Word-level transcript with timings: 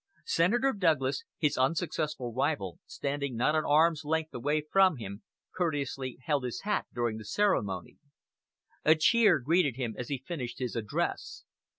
Senator 0.25 0.73
Douglas, 0.73 1.25
his 1.37 1.59
unsuccessful 1.59 2.33
rival, 2.33 2.79
standing 2.87 3.35
not 3.35 3.53
an 3.53 3.65
arm's 3.65 4.03
length 4.03 4.33
away 4.33 4.63
from 4.71 4.95
him, 4.97 5.21
courteously 5.55 6.17
held 6.23 6.43
his 6.43 6.61
hat 6.61 6.87
during 6.91 7.17
the 7.17 7.23
ceremony. 7.23 7.99
A 8.83 8.95
cheer 8.95 9.37
greeted 9.37 9.75
him 9.75 9.93
as 9.99 10.07
he 10.07 10.17
finished 10.25 10.57
his 10.57 10.75
address. 10.75 11.43